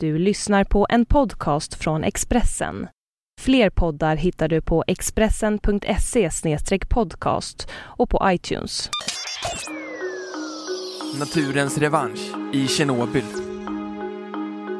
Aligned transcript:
Du 0.00 0.18
lyssnar 0.18 0.64
på 0.64 0.86
en 0.90 1.06
podcast 1.06 1.74
från 1.74 2.04
Expressen. 2.04 2.88
Fler 3.40 3.70
poddar 3.70 4.16
hittar 4.16 4.48
du 4.48 4.62
på 4.62 4.84
expressen.se 4.86 6.30
podcast 6.88 7.68
och 7.74 8.10
på 8.10 8.20
iTunes. 8.24 8.90
Naturens 11.18 11.78
revansch 11.78 12.20
i 12.52 12.66
Tjernobyl. 12.68 13.24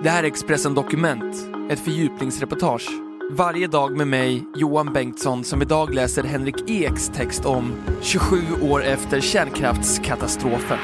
Det 0.03 0.11
här 0.11 0.23
är 0.23 0.27
Expressen 0.27 0.75
Dokument, 0.75 1.35
ett 1.71 1.81
fördjupningsreportage. 1.81 2.89
Varje 3.31 3.67
dag 3.67 3.97
med 3.97 4.09
mig, 4.09 4.45
Johan 4.57 4.93
Bengtsson, 4.93 5.45
som 5.45 5.63
idag 5.63 5.95
läser 5.95 6.23
Henrik 6.23 6.71
Eks 6.71 7.09
text 7.09 7.47
om 7.47 7.73
27 8.03 8.37
år 8.63 8.85
efter 8.85 9.21
kärnkraftskatastrofen. 9.21 10.79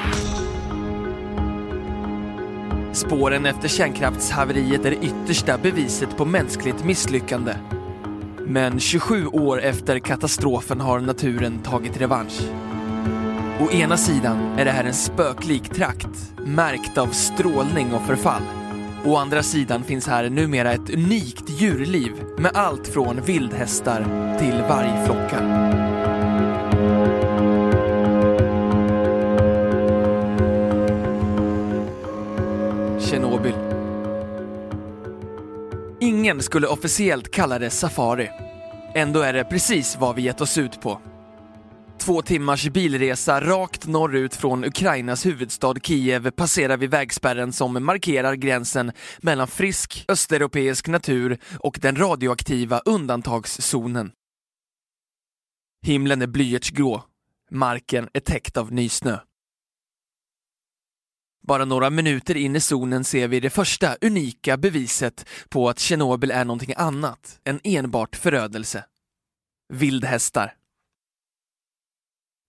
Spåren 2.93 3.45
efter 3.45 3.67
kärnkraftshaveriet 3.67 4.85
är 4.85 4.91
yttersta 4.91 5.57
beviset 5.57 6.17
på 6.17 6.25
mänskligt 6.25 6.83
misslyckande. 6.83 7.55
Men 8.45 8.79
27 8.79 9.27
år 9.27 9.61
efter 9.61 9.99
katastrofen 9.99 10.81
har 10.81 10.99
naturen 10.99 11.59
tagit 11.59 12.01
revansch. 12.01 12.41
Å 13.59 13.71
ena 13.71 13.97
sidan 13.97 14.37
är 14.57 14.65
det 14.65 14.71
här 14.71 14.83
en 14.83 14.93
spöklik 14.93 15.69
trakt, 15.69 16.33
märkt 16.45 16.97
av 16.97 17.07
strålning 17.07 17.93
och 17.93 18.01
förfall. 18.01 18.43
Å 19.05 19.15
andra 19.15 19.43
sidan 19.43 19.83
finns 19.83 20.07
här 20.07 20.29
numera 20.29 20.71
ett 20.71 20.89
unikt 20.89 21.49
djurliv 21.49 22.11
med 22.37 22.51
allt 22.53 22.87
från 22.87 23.21
vildhästar 23.21 24.05
till 24.39 24.61
vargflockar. 24.69 26.12
Ingen 36.23 36.41
skulle 36.41 36.67
officiellt 36.67 37.31
kalla 37.31 37.59
det 37.59 37.69
safari. 37.69 38.29
Ändå 38.95 39.19
är 39.21 39.33
det 39.33 39.43
precis 39.43 39.97
vad 39.99 40.15
vi 40.15 40.21
gett 40.21 40.41
oss 40.41 40.57
ut 40.57 40.81
på. 40.81 41.01
Två 41.99 42.21
timmars 42.21 42.69
bilresa 42.69 43.41
rakt 43.41 43.87
norrut 43.87 44.35
från 44.35 44.65
Ukrainas 44.65 45.25
huvudstad 45.25 45.75
Kiev 45.83 46.31
passerar 46.31 46.77
vi 46.77 46.87
vägspärren 46.87 47.53
som 47.53 47.85
markerar 47.85 48.35
gränsen 48.35 48.91
mellan 49.21 49.47
frisk 49.47 50.05
östeuropeisk 50.07 50.87
natur 50.87 51.37
och 51.59 51.79
den 51.81 51.95
radioaktiva 51.95 52.79
undantagszonen. 52.79 54.11
Himlen 55.85 56.21
är 56.21 56.27
blyertsgrå, 56.27 57.03
marken 57.51 58.09
är 58.13 58.19
täckt 58.19 58.57
av 58.57 58.71
nysnö. 58.71 59.17
Bara 61.47 61.65
några 61.65 61.89
minuter 61.89 62.37
in 62.37 62.55
i 62.55 62.59
zonen 62.59 63.03
ser 63.03 63.27
vi 63.27 63.39
det 63.39 63.49
första 63.49 63.95
unika 64.01 64.57
beviset 64.57 65.29
på 65.49 65.69
att 65.69 65.79
Tjernobyl 65.79 66.31
är 66.31 66.45
någonting 66.45 66.73
annat 66.77 67.39
än 67.43 67.59
enbart 67.63 68.15
förödelse. 68.15 68.85
Vildhästar. 69.73 70.55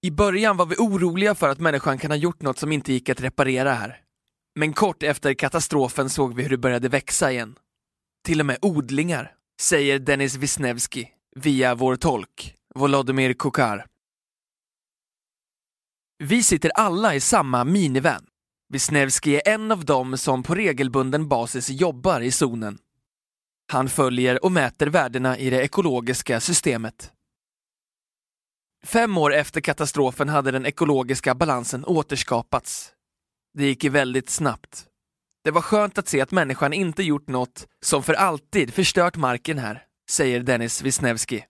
I 0.02 0.10
början 0.10 0.56
var 0.56 0.66
vi 0.66 0.76
oroliga 0.78 1.34
för 1.34 1.48
att 1.48 1.60
människan 1.60 1.98
kan 1.98 2.10
ha 2.10 2.16
gjort 2.16 2.42
något 2.42 2.58
som 2.58 2.72
inte 2.72 2.92
gick 2.92 3.08
att 3.08 3.20
reparera 3.20 3.74
här. 3.74 4.00
Men 4.54 4.72
kort 4.72 5.02
efter 5.02 5.34
katastrofen 5.34 6.10
såg 6.10 6.34
vi 6.34 6.42
hur 6.42 6.50
det 6.50 6.58
började 6.58 6.88
växa 6.88 7.32
igen. 7.32 7.58
Till 8.24 8.40
och 8.40 8.46
med 8.46 8.58
odlingar, 8.62 9.34
säger 9.60 9.98
Denis 9.98 10.36
Wisniewski 10.36 11.08
via 11.36 11.74
vår 11.74 11.96
tolk, 11.96 12.54
Volodymyr 12.74 13.34
Kokar. 13.34 13.86
Vi 16.18 16.42
sitter 16.42 16.70
alla 16.74 17.14
i 17.14 17.20
samma 17.20 17.64
minivan. 17.64 18.26
Wisniewski 18.74 19.36
är 19.36 19.48
en 19.54 19.72
av 19.72 19.84
dem 19.84 20.18
som 20.18 20.42
på 20.42 20.54
regelbunden 20.54 21.28
basis 21.28 21.70
jobbar 21.70 22.20
i 22.20 22.30
zonen. 22.30 22.78
Han 23.72 23.88
följer 23.88 24.44
och 24.44 24.52
mäter 24.52 24.86
värdena 24.86 25.38
i 25.38 25.50
det 25.50 25.62
ekologiska 25.62 26.40
systemet. 26.40 27.12
Fem 28.84 29.18
år 29.18 29.34
efter 29.34 29.60
katastrofen 29.60 30.28
hade 30.28 30.50
den 30.50 30.66
ekologiska 30.66 31.34
balansen 31.34 31.84
återskapats. 31.84 32.92
Det 33.58 33.66
gick 33.66 33.84
väldigt 33.84 34.30
snabbt. 34.30 34.86
Det 35.44 35.50
var 35.50 35.62
skönt 35.62 35.98
att 35.98 36.08
se 36.08 36.20
att 36.20 36.30
människan 36.30 36.72
inte 36.72 37.02
gjort 37.02 37.28
något 37.28 37.66
som 37.84 38.02
för 38.02 38.14
alltid 38.14 38.74
förstört 38.74 39.16
marken 39.16 39.58
här, 39.58 39.82
säger 40.10 40.40
Dennis 40.40 40.82
Wisniewski. 40.82 41.44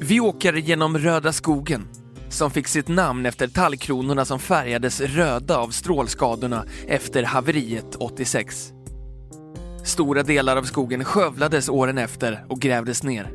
Vi 0.00 0.20
åker 0.20 0.52
genom 0.52 0.98
Röda 0.98 1.32
skogen, 1.32 1.88
som 2.36 2.50
fick 2.50 2.68
sitt 2.68 2.88
namn 2.88 3.26
efter 3.26 3.48
tallkronorna 3.48 4.24
som 4.24 4.38
färgades 4.38 5.00
röda 5.00 5.58
av 5.58 5.70
strålskadorna 5.70 6.64
efter 6.88 7.22
haveriet 7.22 7.96
86. 7.96 8.72
Stora 9.84 10.22
delar 10.22 10.56
av 10.56 10.62
skogen 10.62 11.04
skövlades 11.04 11.68
åren 11.68 11.98
efter 11.98 12.44
och 12.48 12.60
grävdes 12.60 13.02
ner. 13.02 13.32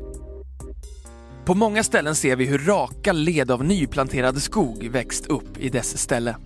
På 1.44 1.54
många 1.54 1.82
ställen 1.82 2.14
ser 2.14 2.36
vi 2.36 2.44
hur 2.44 2.58
raka 2.58 3.12
led 3.12 3.50
av 3.50 3.64
nyplanterad 3.64 4.42
skog 4.42 4.88
växt 4.92 5.26
upp 5.26 5.58
i 5.58 5.68
dess 5.68 5.98
ställe. 5.98 6.36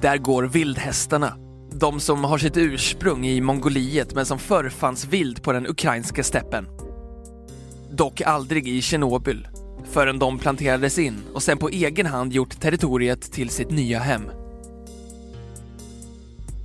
Där 0.00 0.16
går 0.18 0.42
vildhästarna, 0.42 1.36
de 1.72 2.00
som 2.00 2.24
har 2.24 2.38
sitt 2.38 2.56
ursprung 2.56 3.26
i 3.26 3.40
Mongoliet 3.40 4.14
men 4.14 4.26
som 4.26 4.38
förr 4.38 4.68
fanns 4.68 5.04
vild 5.04 5.42
på 5.42 5.52
den 5.52 5.66
ukrainska 5.66 6.22
steppen. 6.22 6.66
Dock 7.90 8.20
aldrig 8.20 8.68
i 8.68 8.82
Tjernobyl, 8.82 9.48
förrän 9.94 10.18
de 10.18 10.38
planterades 10.38 10.98
in 10.98 11.22
och 11.34 11.42
sen 11.42 11.58
på 11.58 11.68
egen 11.68 12.06
hand 12.06 12.32
gjort 12.32 12.60
territoriet 12.60 13.32
till 13.32 13.50
sitt 13.50 13.70
nya 13.70 13.98
hem. 13.98 14.30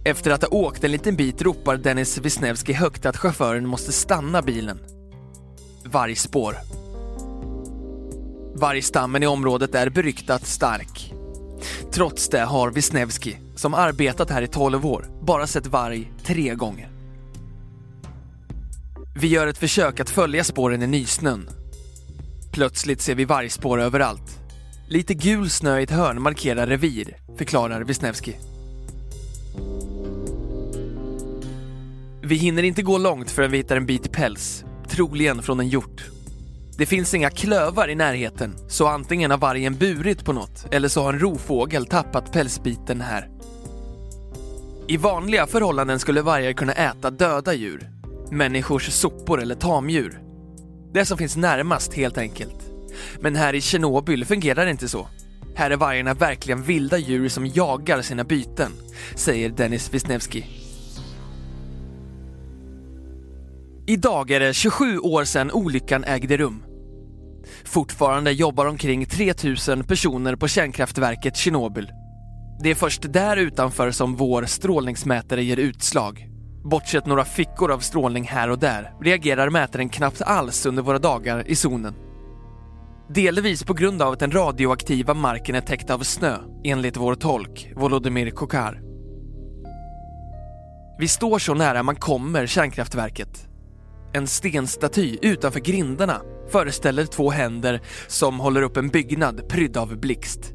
Efter 0.06 0.32
att 0.32 0.42
ha 0.42 0.50
åkt 0.50 0.84
en 0.84 0.92
liten 0.92 1.16
bit 1.16 1.42
ropar 1.42 1.78
Dennis 1.78 2.18
Wisniewski 2.18 2.74
högt 2.74 3.06
att 3.06 3.18
chauffören 3.18 3.68
måste 3.68 3.92
stanna 3.92 4.42
bilen 4.42 4.80
vargspår. 5.86 6.56
Vargstammen 8.56 9.24
i 9.24 9.28
området 9.28 9.76
är 9.76 9.90
beryktat 9.90 10.48
stark. 10.48 11.14
Trots 11.92 12.30
det 12.30 12.42
har 12.42 12.72
Wisniewski, 12.72 13.38
som 13.56 13.74
arbetat 13.74 14.30
här 14.30 14.42
i 14.42 14.48
12 14.48 14.86
år, 14.86 15.06
bara 15.22 15.48
sett 15.48 15.68
varg 15.68 16.12
tre 16.24 16.56
gånger. 16.56 16.90
Vi 19.16 19.28
gör 19.28 19.48
ett 19.48 19.58
försök 19.58 20.00
att 20.00 20.10
följa 20.10 20.44
spåren 20.44 20.82
i 20.82 20.88
nysnön. 20.88 21.59
Plötsligt 22.52 23.02
ser 23.02 23.16
vi 23.16 23.26
vargspår 23.26 23.82
överallt. 23.82 24.40
Lite 24.88 25.14
gul 25.14 25.50
snö 25.50 25.80
i 25.80 25.84
ett 25.84 25.92
hörn 25.92 26.22
markerar 26.22 26.68
revir, 26.68 27.18
förklarar 27.38 27.84
Wisniewski. 27.84 28.36
Vi 32.24 32.36
hinner 32.36 32.64
inte 32.64 32.82
gå 32.82 32.98
långt 32.98 33.32
förrän 33.32 33.52
vi 33.52 33.58
hittar 33.58 33.78
en 33.78 33.86
bit 33.86 34.12
päls 34.12 34.66
troligen 34.90 35.42
från 35.42 35.60
en 35.60 35.68
hjort. 35.68 36.06
Det 36.78 36.86
finns 36.86 37.14
inga 37.14 37.30
klövar 37.30 37.90
i 37.90 37.96
närheten, 37.96 38.56
så 38.68 38.88
antingen 38.88 39.32
har 39.32 39.38
vargen 39.38 39.76
burit 39.76 40.26
på 40.26 40.34
något 40.34 40.66
eller 40.72 40.88
så 40.88 41.04
har 41.04 41.14
en 41.14 41.20
rovfågel 41.20 41.86
tappat 41.86 42.32
pälsbiten 42.32 43.02
här. 43.02 43.30
I 44.88 44.98
vanliga 44.98 45.48
förhållanden 45.48 46.00
skulle 46.00 46.22
vargar 46.22 46.54
kunna 46.54 46.74
äta 46.74 47.12
döda 47.12 47.54
djur, 47.54 47.90
människors 48.32 48.90
sopor 48.92 49.42
eller 49.42 49.56
tamdjur. 49.56 50.29
Det 50.94 51.06
som 51.06 51.18
finns 51.18 51.38
närmast 51.38 51.94
helt 51.94 52.18
enkelt. 52.18 52.72
Men 53.20 53.36
här 53.36 53.56
i 53.56 53.62
Tjernobyl 53.62 54.26
fungerar 54.26 54.66
det 54.66 54.72
inte 54.72 54.90
så. 54.90 55.08
Här 55.56 55.72
är 55.72 55.78
vargarna 55.78 56.14
verkligen 56.14 56.64
vilda 56.64 56.98
djur 56.98 57.30
som 57.30 57.48
jagar 57.48 58.02
sina 58.02 58.24
byten, 58.24 58.72
säger 59.16 59.50
Dennis 59.50 59.94
Wisniewski. 59.94 60.46
Idag 63.88 64.32
är 64.32 64.40
det 64.40 64.54
27 64.54 65.00
år 65.00 65.24
sedan 65.24 65.52
olyckan 65.52 66.04
ägde 66.04 66.38
rum. 66.38 66.64
Fortfarande 67.64 68.32
jobbar 68.32 68.66
omkring 68.66 69.06
3000 69.06 69.84
personer 69.84 70.36
på 70.36 70.48
kärnkraftverket 70.48 71.36
Tjernobyl. 71.36 71.92
Det 72.64 72.70
är 72.70 72.76
först 72.76 73.14
där 73.14 73.38
utanför 73.38 73.92
som 73.92 74.16
vår 74.16 74.46
strålningsmätare 74.46 75.44
ger 75.44 75.58
utslag. 75.58 76.30
Bortsett 76.70 77.06
några 77.06 77.26
fickor 77.26 77.72
av 77.72 77.80
strålning 77.80 78.24
här 78.24 78.50
och 78.50 78.60
där 78.60 78.94
reagerar 79.02 79.50
mätaren 79.50 79.90
knappt 79.90 80.22
alls 80.22 80.66
under 80.66 80.84
våra 80.84 81.00
dagar 81.00 81.48
i 81.48 81.56
zonen. 81.56 81.96
Delvis 83.10 83.64
på 83.64 83.74
grund 83.74 84.02
av 84.02 84.14
att 84.14 84.20
den 84.20 84.32
radioaktiva 84.32 85.14
marken 85.14 85.56
är 85.56 85.62
täckt 85.62 85.90
av 85.90 86.00
snö, 86.00 86.38
enligt 86.64 86.98
vår 86.98 87.16
tolk 87.16 87.72
Volodymyr 87.76 88.30
Kokar. 88.30 88.82
Vi 91.00 91.08
står 91.08 91.40
så 91.40 91.54
nära 91.54 91.84
man 91.84 91.96
kommer 91.96 92.48
kärnkraftverket 92.48 93.50
en 94.14 94.28
stenstaty 94.28 95.18
utanför 95.22 95.60
grindarna 95.60 96.22
föreställer 96.50 97.06
två 97.06 97.30
händer 97.30 97.82
som 98.08 98.40
håller 98.40 98.62
upp 98.62 98.78
en 98.78 98.90
byggnad 98.90 99.50
prydd 99.50 99.78
av 99.78 99.98
blixt. 99.98 100.54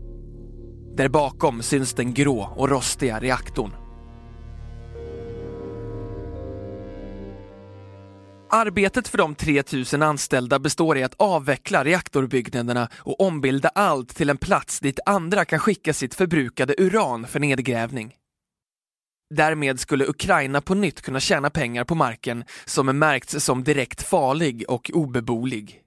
Där 0.97 1.09
bakom 1.09 1.63
syns 1.63 1.95
den 1.95 2.15
grå 2.15 2.55
och 2.57 2.71
rostiga 2.71 3.21
reaktorn. 3.21 3.84
Arbetet 8.55 9.09
för 9.09 9.19
de 9.19 9.35
3000 9.35 10.03
anställda 10.03 10.59
består 10.59 10.99
i 10.99 11.03
att 11.03 11.15
avveckla 11.15 11.85
reaktorbyggnaderna 11.85 12.89
och 12.95 13.21
ombilda 13.21 13.69
allt 13.69 14.17
till 14.17 14.31
en 14.31 14.37
plats 14.37 14.81
dit 14.81 15.01
andra 15.07 15.45
kan 15.45 15.59
skicka 15.59 15.93
sitt 15.93 16.15
förbrukade 16.15 16.75
uran 16.79 17.27
för 17.27 17.41
nedgrävning. 17.41 18.15
Därmed 19.35 19.81
skulle 19.81 20.07
Ukraina 20.07 20.61
på 20.61 20.75
nytt 20.75 21.03
kunna 21.03 21.21
tjäna 21.21 21.51
pengar 21.51 21.85
på 21.85 21.95
marken 21.95 22.45
som 22.65 22.89
är 22.89 22.93
märkt 22.93 23.43
som 23.43 23.65
direkt 23.65 24.03
farlig 24.03 24.65
och 24.69 24.91
obeboelig. 24.95 25.81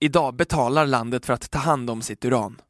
Idag 0.00 0.36
betalar 0.36 0.86
landet 0.86 1.26
för 1.26 1.32
att 1.32 1.50
ta 1.50 1.58
hand 1.58 1.90
om 1.90 2.02
sitt 2.02 2.24
uran. 2.24 2.60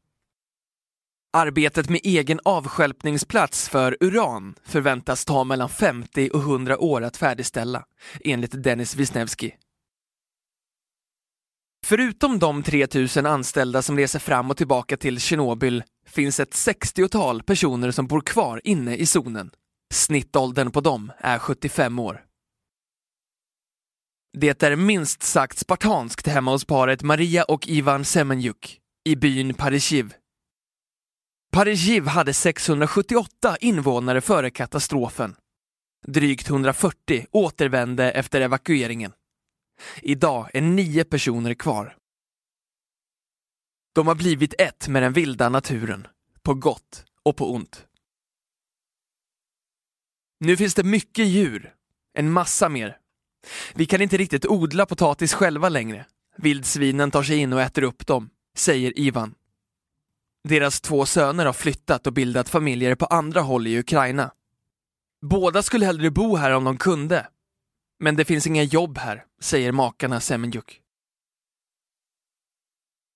Arbetet 1.37 1.89
med 1.89 2.01
egen 2.05 2.41
avskälpningsplats 2.45 3.69
för 3.69 3.97
uran 4.01 4.55
förväntas 4.65 5.25
ta 5.25 5.45
mellan 5.45 5.69
50 5.69 6.31
och 6.31 6.41
100 6.41 6.79
år 6.79 7.03
att 7.03 7.17
färdigställa, 7.17 7.85
enligt 8.25 8.63
Dennis 8.63 8.97
Wisniewski. 8.97 9.55
Förutom 11.87 12.39
de 12.39 12.63
3000 12.63 13.27
anställda 13.27 13.83
som 13.83 13.97
reser 13.97 14.19
fram 14.19 14.51
och 14.51 14.57
tillbaka 14.57 14.97
till 14.97 15.21
Tjernobyl 15.21 15.83
finns 16.09 16.41
ett 16.41 16.53
60-tal 16.53 17.43
personer 17.43 17.91
som 17.91 18.07
bor 18.07 18.21
kvar 18.21 18.61
inne 18.65 18.97
i 18.97 19.07
zonen. 19.07 19.51
Snittåldern 19.95 20.71
på 20.71 20.81
dem 20.81 21.13
är 21.19 21.39
75 21.39 21.99
år. 21.99 22.25
Det 24.39 24.63
är 24.63 24.77
minst 24.77 25.23
sagt 25.23 25.59
spartanskt 25.59 26.27
hemma 26.27 26.51
hos 26.51 26.65
paret 26.65 27.03
Maria 27.03 27.45
och 27.45 27.69
Ivan 27.69 28.05
Semenjuk 28.05 28.81
i 29.05 29.17
byn 29.17 29.55
Parishiv 29.55 30.15
Parisjiv 31.53 32.07
hade 32.07 32.35
678 32.35 33.57
invånare 33.61 34.21
före 34.21 34.51
katastrofen. 34.51 35.37
Drygt 36.07 36.49
140 36.49 37.27
återvände 37.31 38.11
efter 38.11 38.41
evakueringen. 38.41 39.13
Idag 40.03 40.51
är 40.55 40.61
nio 40.61 41.05
personer 41.05 41.55
kvar. 41.55 41.97
De 43.95 44.07
har 44.07 44.15
blivit 44.15 44.55
ett 44.59 44.89
med 44.89 45.03
den 45.03 45.13
vilda 45.13 45.49
naturen, 45.49 46.07
på 46.43 46.55
gott 46.55 47.05
och 47.23 47.37
på 47.37 47.55
ont. 47.55 47.87
Nu 50.41 50.57
finns 50.57 50.75
det 50.75 50.85
mycket 50.85 51.27
djur, 51.27 51.75
en 52.15 52.33
massa 52.33 52.69
mer. 52.69 52.99
Vi 53.75 53.87
kan 53.87 54.01
inte 54.01 54.17
riktigt 54.17 54.47
odla 54.47 54.87
potatis 54.87 55.35
själva 55.35 55.69
längre. 55.69 56.07
Vildsvinen 56.37 57.11
tar 57.11 57.23
sig 57.23 57.37
in 57.37 57.53
och 57.53 57.61
äter 57.61 57.83
upp 57.83 58.07
dem, 58.07 58.31
säger 58.57 58.99
Ivan. 58.99 59.35
Deras 60.49 60.81
två 60.81 61.07
söner 61.07 61.47
har 61.47 61.53
flyttat 61.53 62.07
och 62.07 62.13
bildat 62.13 62.49
familjer 62.49 62.95
på 62.95 63.07
andra 63.07 63.41
håll 63.41 63.67
i 63.67 63.79
Ukraina. 63.79 64.33
Båda 65.23 65.63
skulle 65.63 65.87
hellre 65.87 66.11
bo 66.11 66.37
här 66.37 66.51
om 66.51 66.65
de 66.65 66.77
kunde. 66.77 67.29
Men 67.99 68.17
det 68.17 68.25
finns 68.25 68.47
inga 68.47 68.63
jobb 68.63 68.99
här, 68.99 69.25
säger 69.41 69.73
makarna 69.73 70.21
Semenjuk. 70.21 70.81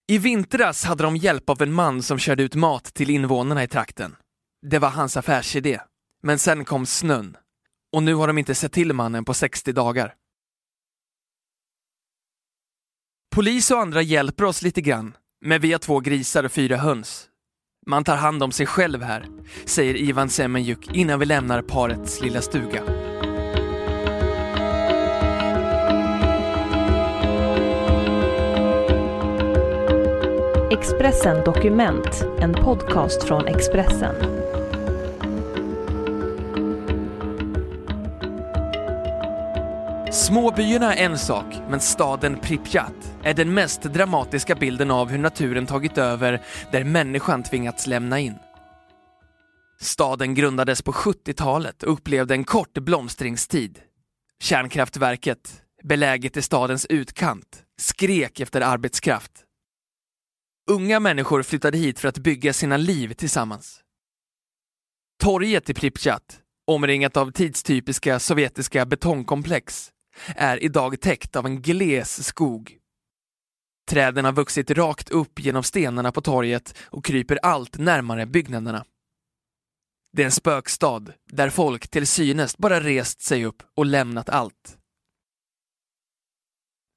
I 0.06 0.18
vintras 0.18 0.84
hade 0.84 1.02
de 1.02 1.16
hjälp 1.16 1.50
av 1.50 1.62
en 1.62 1.72
man 1.72 2.02
som 2.02 2.18
körde 2.18 2.42
ut 2.42 2.54
mat 2.54 2.84
till 2.84 3.10
invånarna 3.10 3.62
i 3.62 3.68
trakten. 3.68 4.16
Det 4.62 4.78
var 4.78 4.90
hans 4.90 5.16
affärsidé. 5.16 5.80
Men 6.22 6.38
sen 6.38 6.64
kom 6.64 6.86
snön. 6.86 7.36
Och 7.92 8.02
nu 8.02 8.14
har 8.14 8.26
de 8.26 8.38
inte 8.38 8.54
sett 8.54 8.72
till 8.72 8.92
mannen 8.92 9.24
på 9.24 9.34
60 9.34 9.72
dagar. 9.72 10.14
Polis 13.34 13.70
och 13.70 13.80
andra 13.80 14.02
hjälper 14.02 14.44
oss 14.44 14.62
lite 14.62 14.80
grann, 14.80 15.16
men 15.40 15.60
vi 15.60 15.72
har 15.72 15.78
två 15.78 16.00
grisar 16.00 16.44
och 16.44 16.52
fyra 16.52 16.76
höns. 16.76 17.26
Man 17.86 18.04
tar 18.04 18.16
hand 18.16 18.42
om 18.42 18.52
sig 18.52 18.66
själv 18.66 19.02
här, 19.02 19.26
säger 19.64 19.96
Ivan 19.96 20.28
Semenjuk 20.28 20.96
innan 20.96 21.18
vi 21.18 21.26
lämnar 21.26 21.62
parets 21.62 22.22
lilla 22.22 22.40
stuga. 22.42 22.82
Expressen 30.70 31.44
Dokument, 31.44 32.24
en 32.40 32.54
podcast 32.54 33.24
från 33.24 33.46
Expressen. 33.46 34.39
Småbyarna 40.12 40.94
är 40.94 41.04
en 41.04 41.18
sak, 41.18 41.54
men 41.68 41.80
staden 41.80 42.38
Pripyat 42.38 43.16
är 43.22 43.34
den 43.34 43.54
mest 43.54 43.82
dramatiska 43.82 44.54
bilden 44.54 44.90
av 44.90 45.08
hur 45.08 45.18
naturen 45.18 45.66
tagit 45.66 45.98
över 45.98 46.42
där 46.72 46.84
människan 46.84 47.42
tvingats 47.42 47.86
lämna 47.86 48.18
in. 48.18 48.34
Staden 49.80 50.34
grundades 50.34 50.82
på 50.82 50.92
70-talet 50.92 51.82
och 51.82 51.92
upplevde 51.92 52.34
en 52.34 52.44
kort 52.44 52.72
blomstringstid. 52.72 53.78
Kärnkraftverket, 54.42 55.62
beläget 55.82 56.36
i 56.36 56.42
stadens 56.42 56.86
utkant, 56.86 57.62
skrek 57.78 58.40
efter 58.40 58.60
arbetskraft. 58.60 59.32
Unga 60.70 61.00
människor 61.00 61.42
flyttade 61.42 61.78
hit 61.78 61.98
för 61.98 62.08
att 62.08 62.18
bygga 62.18 62.52
sina 62.52 62.76
liv 62.76 63.12
tillsammans. 63.12 63.80
Torget 65.22 65.70
i 65.70 65.74
Pripyat, 65.74 66.40
omringat 66.66 67.16
av 67.16 67.30
tidstypiska 67.30 68.18
sovjetiska 68.18 68.86
betongkomplex, 68.86 69.92
är 70.26 70.64
idag 70.64 71.00
täckt 71.00 71.36
av 71.36 71.46
en 71.46 71.62
gles 71.62 72.26
skog. 72.26 72.76
Träden 73.90 74.24
har 74.24 74.32
vuxit 74.32 74.70
rakt 74.70 75.10
upp 75.10 75.40
genom 75.40 75.62
stenarna 75.62 76.12
på 76.12 76.20
torget 76.20 76.78
och 76.82 77.04
kryper 77.04 77.38
allt 77.42 77.78
närmare 77.78 78.26
byggnaderna. 78.26 78.84
Det 80.12 80.22
är 80.22 80.26
en 80.26 80.32
spökstad 80.32 81.12
där 81.26 81.50
folk 81.50 81.88
till 81.88 82.06
synes 82.06 82.58
bara 82.58 82.80
rest 82.80 83.20
sig 83.20 83.44
upp 83.44 83.62
och 83.76 83.86
lämnat 83.86 84.28
allt. 84.28 84.78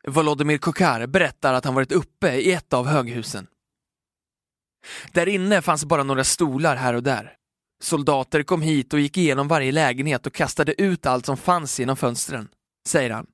Volodymyr 0.08 0.58
Kokar 0.58 1.08
berättar 1.08 1.54
att 1.54 1.66
han 1.66 1.76
varit 1.76 1.92
uppe 1.92 2.36
i 2.36 2.52
ett 2.52 2.74
av 2.74 2.88
höghusen. 2.88 3.48
Där 5.12 5.28
inne 5.28 5.62
fanns 5.62 5.86
bara 5.86 6.04
några 6.04 6.24
stolar 6.24 6.76
här 6.76 6.94
och 6.94 7.04
där. 7.04 7.38
Soldater 7.82 8.44
kom 8.44 8.62
hit 8.62 8.94
och 8.94 9.00
gick 9.00 9.18
igenom 9.18 9.48
varje 9.48 9.72
lägenhet 9.72 10.28
och 10.28 10.34
kastade 10.34 10.82
ut 10.82 11.06
allt 11.06 11.26
som 11.26 11.38
fanns 11.38 11.80
genom 11.80 11.98
fönstren 11.98 12.50
säger 12.88 13.10
han. 13.10 13.28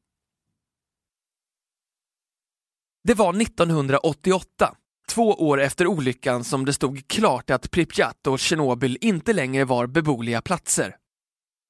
Det 3.03 3.13
var 3.13 3.41
1988, 3.41 4.75
två 5.07 5.33
år 5.33 5.61
efter 5.61 5.87
olyckan 5.87 6.43
som 6.43 6.65
det 6.65 6.73
stod 6.73 7.07
klart 7.07 7.49
att 7.49 7.71
Pripyat 7.71 8.27
och 8.27 8.39
Tjernobyl 8.39 8.97
inte 9.01 9.33
längre 9.33 9.65
var 9.65 9.87
beboeliga 9.87 10.41
platser. 10.41 10.95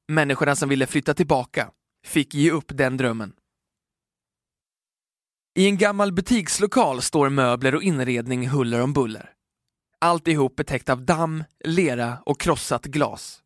Människorna 0.08 0.56
som 0.56 0.70
ville 0.70 0.88
flytta 0.88 1.14
tillbaka 1.14 1.72
fick 2.06 2.34
ge 2.34 2.52
upp 2.52 2.66
den 2.68 2.98
drömmen. 2.98 3.34
I 5.56 5.66
en 5.66 5.78
gammal 5.78 6.14
butikslokal 6.14 7.02
står 7.02 7.30
möbler 7.30 7.76
och 7.76 7.84
inredning 7.84 8.48
huller 8.48 8.82
om 8.82 8.94
buller. 8.94 9.34
Alltihop 10.00 10.56
betäckt 10.56 10.90
av 10.90 11.02
damm, 11.02 11.44
lera 11.66 12.18
och 12.26 12.40
krossat 12.40 12.86
glas. 12.86 13.42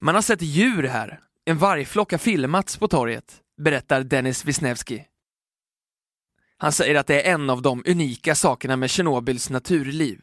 Man 0.00 0.14
har 0.14 0.22
sett 0.22 0.42
djur 0.42 0.82
här. 0.82 1.20
En 1.44 1.58
vargflock 1.58 2.10
har 2.10 2.18
filmats 2.18 2.76
på 2.76 2.88
torget 2.88 3.42
berättar 3.58 4.02
Dennis 4.02 4.44
Wisniewski. 4.44 5.04
Han 6.58 6.72
säger 6.72 6.94
att 6.94 7.06
det 7.06 7.22
är 7.22 7.34
en 7.34 7.50
av 7.50 7.62
de 7.62 7.82
unika 7.86 8.34
sakerna 8.34 8.76
med 8.76 8.90
Tjernobyls 8.90 9.50
naturliv. 9.50 10.20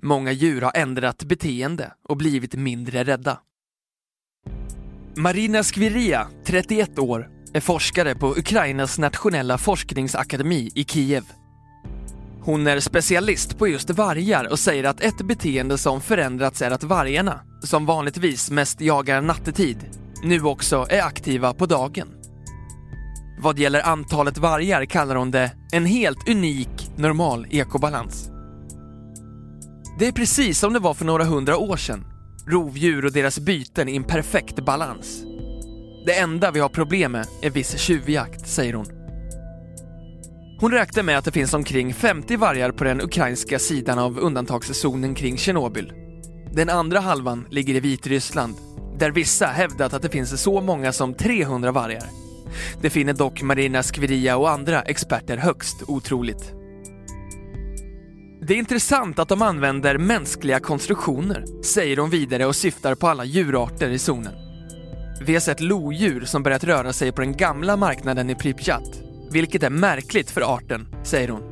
Många 0.00 0.32
djur 0.32 0.62
har 0.62 0.72
ändrat 0.74 1.24
beteende 1.24 1.92
och 2.02 2.16
blivit 2.16 2.54
mindre 2.54 3.04
rädda. 3.04 3.40
Marina 5.14 5.62
Skviria, 5.62 6.28
31 6.44 6.98
år, 6.98 7.30
är 7.54 7.60
forskare 7.60 8.14
på 8.14 8.30
Ukrainas 8.30 8.98
nationella 8.98 9.58
forskningsakademi 9.58 10.70
i 10.74 10.84
Kiev. 10.84 11.24
Hon 12.40 12.66
är 12.66 12.80
specialist 12.80 13.58
på 13.58 13.68
just 13.68 13.90
vargar 13.90 14.50
och 14.50 14.58
säger 14.58 14.84
att 14.84 15.00
ett 15.00 15.18
beteende 15.18 15.78
som 15.78 16.00
förändrats 16.00 16.62
är 16.62 16.70
att 16.70 16.82
vargarna, 16.82 17.40
som 17.62 17.86
vanligtvis 17.86 18.50
mest 18.50 18.80
jagar 18.80 19.22
nattetid, 19.22 19.76
nu 20.22 20.42
också 20.42 20.86
är 20.90 21.02
aktiva 21.02 21.54
på 21.54 21.66
dagen. 21.66 22.21
Vad 23.42 23.58
gäller 23.58 23.80
antalet 23.80 24.38
vargar 24.38 24.84
kallar 24.84 25.16
hon 25.16 25.30
det 25.30 25.52
en 25.72 25.86
helt 25.86 26.28
unik 26.28 26.90
normal 26.96 27.46
ekobalans. 27.50 28.30
Det 29.98 30.06
är 30.06 30.12
precis 30.12 30.58
som 30.58 30.72
det 30.72 30.78
var 30.78 30.94
för 30.94 31.04
några 31.04 31.24
hundra 31.24 31.56
år 31.56 31.76
sedan. 31.76 32.04
Rovdjur 32.46 33.04
och 33.04 33.12
deras 33.12 33.38
byten 33.38 33.88
i 33.88 33.96
en 33.96 34.04
perfekt 34.04 34.64
balans. 34.64 35.22
Det 36.06 36.18
enda 36.18 36.50
vi 36.50 36.60
har 36.60 36.68
problem 36.68 37.12
med 37.12 37.26
är 37.42 37.50
viss 37.50 37.78
tjuvjakt, 37.78 38.48
säger 38.48 38.74
hon. 38.74 38.86
Hon 40.60 40.72
räknar 40.72 41.02
med 41.02 41.18
att 41.18 41.24
det 41.24 41.32
finns 41.32 41.54
omkring 41.54 41.94
50 41.94 42.36
vargar 42.36 42.72
på 42.72 42.84
den 42.84 43.00
ukrainska 43.00 43.58
sidan 43.58 43.98
av 43.98 44.18
undantagszonen 44.18 45.14
kring 45.14 45.38
Tjernobyl. 45.38 45.92
Den 46.52 46.68
andra 46.68 47.00
halvan 47.00 47.46
ligger 47.50 47.74
i 47.74 47.80
Vitryssland, 47.80 48.54
där 48.98 49.10
vissa 49.10 49.46
hävdat 49.46 49.94
att 49.94 50.02
det 50.02 50.08
finns 50.08 50.42
så 50.42 50.60
många 50.60 50.92
som 50.92 51.14
300 51.14 51.72
vargar. 51.72 52.22
Det 52.80 52.90
finner 52.90 53.12
dock 53.12 53.42
Marina 53.42 53.82
Skviria 53.82 54.36
och 54.36 54.50
andra 54.50 54.82
experter 54.82 55.36
högst 55.36 55.82
otroligt. 55.86 56.52
Det 58.46 58.54
är 58.54 58.58
intressant 58.58 59.18
att 59.18 59.28
de 59.28 59.42
använder 59.42 59.98
mänskliga 59.98 60.60
konstruktioner, 60.60 61.44
säger 61.64 61.96
de 61.96 62.10
vidare 62.10 62.46
och 62.46 62.56
syftar 62.56 62.94
på 62.94 63.08
alla 63.08 63.24
djurarter 63.24 63.90
i 63.90 63.98
zonen. 63.98 64.34
Vi 65.20 65.32
har 65.32 65.40
sett 65.40 65.60
lodjur 65.60 66.24
som 66.24 66.42
börjat 66.42 66.64
röra 66.64 66.92
sig 66.92 67.12
på 67.12 67.20
den 67.20 67.36
gamla 67.36 67.76
marknaden 67.76 68.30
i 68.30 68.34
Pripyat, 68.34 69.02
vilket 69.30 69.62
är 69.62 69.70
märkligt 69.70 70.30
för 70.30 70.54
arten, 70.54 70.88
säger 71.02 71.28
hon. 71.28 71.42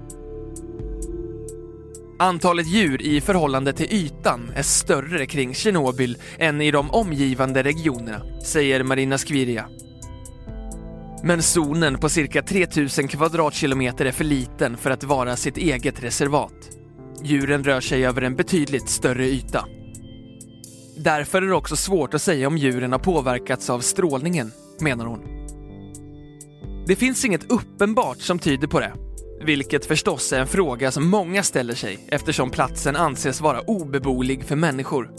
Antalet 2.18 2.66
djur 2.66 3.02
i 3.02 3.20
förhållande 3.20 3.72
till 3.72 3.92
ytan 3.92 4.50
är 4.54 4.62
större 4.62 5.26
kring 5.26 5.54
Tjernobyl 5.54 6.16
än 6.38 6.60
i 6.60 6.70
de 6.70 6.90
omgivande 6.90 7.62
regionerna, 7.62 8.22
säger 8.44 8.82
Marina 8.82 9.18
Skviria. 9.18 9.68
Men 11.22 11.42
zonen 11.42 11.98
på 11.98 12.08
cirka 12.08 12.42
3000 12.42 13.08
kvadratkilometer 13.08 14.04
är 14.04 14.12
för 14.12 14.24
liten 14.24 14.76
för 14.76 14.90
att 14.90 15.04
vara 15.04 15.36
sitt 15.36 15.56
eget 15.56 16.02
reservat. 16.02 16.70
Djuren 17.22 17.64
rör 17.64 17.80
sig 17.80 18.06
över 18.06 18.22
en 18.22 18.36
betydligt 18.36 18.88
större 18.88 19.26
yta. 19.26 19.66
Därför 20.96 21.42
är 21.42 21.46
det 21.46 21.54
också 21.54 21.76
svårt 21.76 22.14
att 22.14 22.22
säga 22.22 22.46
om 22.46 22.58
djuren 22.58 22.92
har 22.92 22.98
påverkats 22.98 23.70
av 23.70 23.80
strålningen, 23.80 24.52
menar 24.80 25.06
hon. 25.06 25.20
Det 26.86 26.96
finns 26.96 27.24
inget 27.24 27.50
uppenbart 27.50 28.20
som 28.20 28.38
tyder 28.38 28.66
på 28.66 28.80
det, 28.80 28.92
vilket 29.44 29.86
förstås 29.86 30.32
är 30.32 30.40
en 30.40 30.46
fråga 30.46 30.90
som 30.90 31.08
många 31.10 31.42
ställer 31.42 31.74
sig 31.74 31.98
eftersom 32.08 32.50
platsen 32.50 32.96
anses 32.96 33.40
vara 33.40 33.60
obeboelig 33.60 34.44
för 34.44 34.56
människor. 34.56 35.10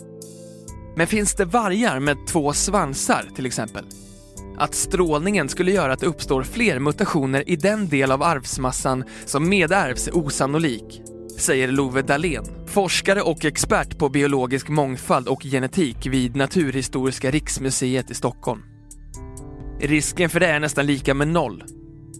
Men 0.95 1.07
finns 1.07 1.35
det 1.35 1.45
vargar 1.45 1.99
med 1.99 2.17
två 2.27 2.53
svansar 2.53 3.25
till 3.35 3.45
exempel? 3.45 3.85
Att 4.57 4.75
strålningen 4.75 5.49
skulle 5.49 5.71
göra 5.71 5.93
att 5.93 5.99
det 5.99 6.05
uppstår 6.05 6.43
fler 6.43 6.79
mutationer 6.79 7.49
i 7.49 7.55
den 7.55 7.89
del 7.89 8.11
av 8.11 8.23
arvsmassan 8.23 9.03
som 9.25 9.49
medärvs 9.49 10.07
är 10.07 10.17
osannolik, 10.17 11.01
säger 11.37 11.67
Love 11.67 12.01
Dahlén, 12.01 12.45
forskare 12.67 13.21
och 13.21 13.45
expert 13.45 13.97
på 13.97 14.09
biologisk 14.09 14.69
mångfald 14.69 15.27
och 15.27 15.43
genetik 15.43 16.05
vid 16.05 16.35
Naturhistoriska 16.35 17.31
riksmuseet 17.31 18.11
i 18.11 18.13
Stockholm. 18.13 18.61
Risken 19.79 20.29
för 20.29 20.39
det 20.39 20.47
är 20.47 20.59
nästan 20.59 20.85
lika 20.85 21.13
med 21.13 21.27
noll. 21.27 21.63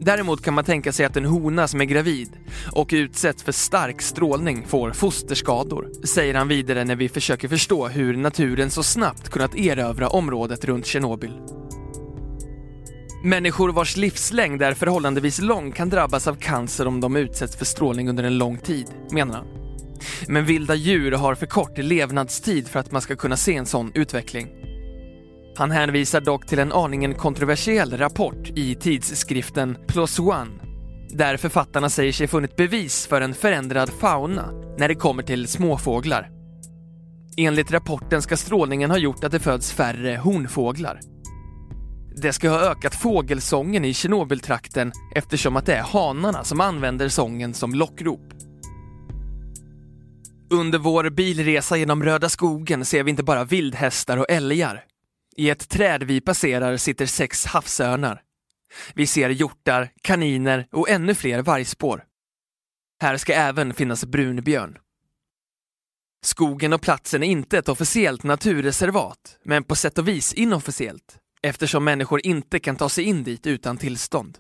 Däremot 0.04 0.44
kan 0.44 0.54
man 0.54 0.64
tänka 0.64 0.92
sig 0.92 1.06
att 1.06 1.18
en 1.18 1.26
hona 1.26 1.68
som 1.68 1.82
är 1.82 1.86
gravid 1.86 2.30
och 2.72 2.90
utsätts 2.92 3.44
för 3.44 3.52
stark 3.52 4.02
strålning 4.02 4.66
får 4.68 4.92
fosterskador, 4.92 6.06
säger 6.06 6.34
han 6.34 6.48
vidare 6.48 6.84
när 6.84 6.96
vi 6.96 7.10
försöker 7.10 7.48
förstå 7.48 7.88
hur 7.88 8.18
naturen 8.18 8.72
så 8.72 8.84
snabbt 8.84 9.30
kunnat 9.30 9.56
erövra 9.56 10.10
området 10.10 10.66
runt 10.66 10.86
Tjernobyl. 10.86 11.34
Människor 13.24 13.70
vars 13.70 13.98
livslängd 13.98 14.62
är 14.62 14.74
förhållandevis 14.74 15.42
lång 15.42 15.72
kan 15.72 15.90
drabbas 15.90 16.28
av 16.28 16.36
cancer 16.36 16.88
om 16.88 17.02
de 17.02 17.16
utsätts 17.16 17.56
för 17.56 17.66
strålning 17.66 18.10
under 18.10 18.24
en 18.24 18.38
lång 18.38 18.58
tid, 18.58 18.86
menar 19.12 19.34
han. 19.34 19.48
Men 20.28 20.46
vilda 20.46 20.76
djur 20.76 21.12
har 21.12 21.36
för 21.36 21.46
kort 21.46 21.78
levnadstid 21.78 22.68
för 22.68 22.80
att 22.80 22.92
man 22.92 23.02
ska 23.02 23.16
kunna 23.16 23.38
se 23.38 23.56
en 23.56 23.66
sån 23.66 23.92
utveckling. 23.94 24.48
Han 25.58 25.72
hänvisar 25.72 26.22
dock 26.22 26.48
till 26.48 26.60
en 26.60 26.72
aningen 26.72 27.14
kontroversiell 27.14 27.98
rapport 27.98 28.50
i 28.56 28.76
tidskriften 28.76 29.78
Plus 29.88 30.20
One 30.20 30.52
där 31.10 31.38
författarna 31.38 31.90
säger 31.90 32.12
sig 32.12 32.28
funnit 32.28 32.56
bevis 32.56 33.08
för 33.08 33.22
en 33.22 33.34
förändrad 33.34 33.90
fauna 33.90 34.52
när 34.78 34.88
det 34.88 34.96
kommer 34.96 35.24
till 35.24 35.48
småfåglar. 35.48 36.30
Enligt 37.38 37.72
rapporten 37.72 38.22
ska 38.22 38.38
strålningen 38.38 38.92
ha 38.92 38.98
gjort 38.98 39.24
att 39.24 39.32
det 39.32 39.40
föds 39.40 39.72
färre 39.72 40.18
honfåglar. 40.18 41.11
Det 42.16 42.34
ska 42.34 42.50
ha 42.50 42.60
ökat 42.60 42.96
fågelsången 42.96 43.86
i 43.86 43.94
Tjernobyltrakten 43.94 44.92
eftersom 45.16 45.56
att 45.56 45.66
det 45.66 45.76
är 45.76 45.82
hanarna 45.82 46.44
som 46.44 46.62
använder 46.62 47.10
sången 47.10 47.54
som 47.54 47.76
lockrop. 47.76 48.34
Under 50.50 50.80
vår 50.80 51.10
bilresa 51.10 51.78
genom 51.78 52.04
Röda 52.04 52.30
skogen 52.30 52.86
ser 52.86 53.04
vi 53.04 53.10
inte 53.10 53.24
bara 53.24 53.44
vildhästar 53.44 54.18
och 54.18 54.26
älgar. 54.30 54.86
I 55.36 55.50
ett 55.50 55.70
träd 55.70 56.04
vi 56.04 56.22
passerar 56.22 56.78
sitter 56.78 57.06
sex 57.06 57.46
havsörnar. 57.46 58.22
Vi 58.94 59.08
ser 59.08 59.30
hjortar, 59.30 59.90
kaniner 60.02 60.68
och 60.72 60.90
ännu 60.90 61.16
fler 61.16 61.42
vargspår. 61.42 62.04
Här 63.02 63.18
ska 63.18 63.34
även 63.34 63.74
finnas 63.74 64.06
brunbjörn. 64.06 64.78
Skogen 66.24 66.74
och 66.74 66.82
platsen 66.82 67.24
är 67.24 67.28
inte 67.28 67.58
ett 67.58 67.70
officiellt 67.70 68.24
naturreservat, 68.24 69.38
men 69.44 69.64
på 69.64 69.76
sätt 69.76 69.98
och 69.98 70.08
vis 70.08 70.34
inofficiellt 70.34 71.18
eftersom 71.48 71.84
människor 71.84 72.26
inte 72.26 72.60
kan 72.60 72.76
ta 72.76 72.90
sig 72.90 73.04
in 73.04 73.24
dit 73.24 73.48
utan 73.48 73.78
tillstånd. 73.78 74.38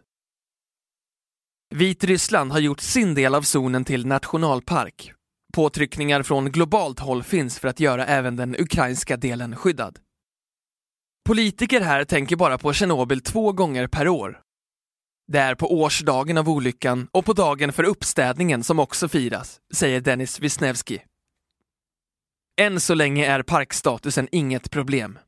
Vitryssland 1.75 2.51
har 2.51 2.59
gjort 2.59 2.79
sin 2.79 3.13
del 3.13 3.35
av 3.35 3.41
zonen 3.41 3.85
till 3.85 4.05
nationalpark. 4.05 5.13
Påtryckningar 5.53 6.23
från 6.23 6.51
globalt 6.51 6.99
håll 6.99 7.23
finns 7.23 7.59
för 7.59 7.67
att 7.67 7.79
göra 7.79 8.05
även 8.05 8.35
den 8.35 8.55
ukrainska 8.59 9.17
delen 9.17 9.55
skyddad. 9.55 9.99
Politiker 11.25 11.81
här 11.81 12.03
tänker 12.03 12.35
bara 12.35 12.57
på 12.57 12.73
Tjernobyl 12.73 13.21
två 13.21 13.51
gånger 13.51 13.87
per 13.87 14.07
år. 14.07 14.41
Det 15.27 15.39
är 15.39 15.55
på 15.55 15.73
årsdagen 15.73 16.37
av 16.37 16.49
olyckan 16.49 17.07
och 17.11 17.25
på 17.25 17.33
dagen 17.33 17.73
för 17.73 17.83
uppstädningen 17.83 18.63
som 18.63 18.79
också 18.79 19.07
firas, 19.07 19.59
säger 19.73 20.01
Denis 20.01 20.39
Wisniewski. 20.39 21.01
Än 22.61 22.79
så 22.79 22.93
länge 22.93 23.25
är 23.25 23.43
parkstatusen 23.43 24.27
inget 24.31 24.71
problem. 24.71 25.19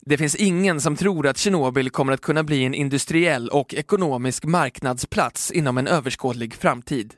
Det 0.00 0.18
finns 0.18 0.34
ingen 0.34 0.80
som 0.80 0.96
tror 0.96 1.26
att 1.26 1.38
Tjernobyl 1.38 1.90
kommer 1.90 2.12
att 2.12 2.20
kunna 2.20 2.44
bli 2.44 2.64
en 2.64 2.74
industriell 2.74 3.48
och 3.48 3.74
ekonomisk 3.74 4.44
marknadsplats 4.44 5.50
inom 5.50 5.78
en 5.78 5.86
överskådlig 5.86 6.54
framtid. 6.54 7.14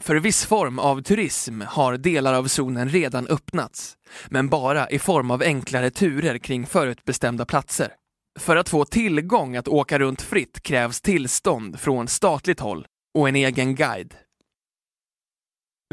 För 0.00 0.16
viss 0.16 0.44
form 0.44 0.78
av 0.78 1.02
turism 1.02 1.60
har 1.60 1.96
delar 1.96 2.34
av 2.34 2.46
zonen 2.46 2.88
redan 2.88 3.26
öppnats, 3.26 3.96
men 4.28 4.48
bara 4.48 4.90
i 4.90 4.98
form 4.98 5.30
av 5.30 5.42
enklare 5.42 5.90
turer 5.90 6.38
kring 6.38 6.66
förutbestämda 6.66 7.44
platser. 7.44 7.92
För 8.40 8.56
att 8.56 8.68
få 8.68 8.84
tillgång 8.84 9.56
att 9.56 9.68
åka 9.68 9.98
runt 9.98 10.22
fritt 10.22 10.62
krävs 10.62 11.00
tillstånd 11.00 11.80
från 11.80 12.08
statligt 12.08 12.60
håll 12.60 12.86
och 13.18 13.28
en 13.28 13.36
egen 13.36 13.74
guide. 13.74 14.14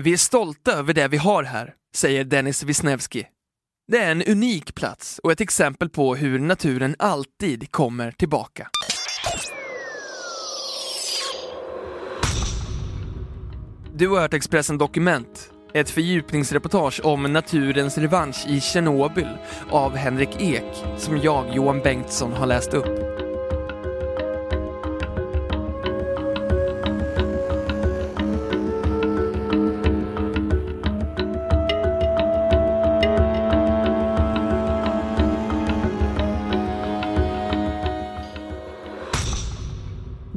Vi 0.02 0.14
är 0.14 0.18
stolta 0.18 0.72
över 0.72 0.94
det 0.94 1.08
vi 1.08 1.18
har 1.18 1.44
här, 1.44 1.74
säger 1.96 2.24
Denis 2.24 2.64
Wisniewski. 2.64 3.28
Det 3.92 3.98
är 3.98 4.12
en 4.12 4.24
unik 4.24 4.76
plats 4.76 5.20
och 5.24 5.32
ett 5.32 5.42
exempel 5.42 5.90
på 5.90 6.16
hur 6.16 6.40
naturen 6.40 6.96
alltid 7.00 7.72
kommer 7.72 8.12
tillbaka. 8.12 8.68
Du 13.94 14.08
har 14.08 14.22
hört 14.22 14.34
Expressen 14.34 14.78
Dokument, 14.78 15.52
ett 15.74 15.90
fördjupningsreportage 15.90 17.02
om 17.04 17.34
naturens 17.34 17.98
revansch 17.98 18.46
i 18.48 18.62
Tjernobyl 18.62 19.38
av 19.70 19.96
Henrik 19.96 20.42
Ek, 20.42 20.84
som 20.98 21.18
jag, 21.18 21.56
Johan 21.56 21.80
Bengtsson, 21.80 22.34
har 22.34 22.46
läst 22.46 22.74
upp. 22.74 23.19